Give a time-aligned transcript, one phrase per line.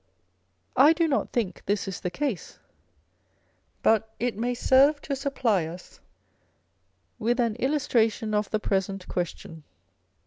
[0.75, 2.57] I do not think this is the case;
[3.83, 5.99] but it may serve to supply us
[7.19, 9.63] with an illustra tion of the present question.